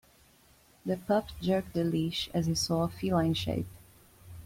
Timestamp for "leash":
1.83-2.27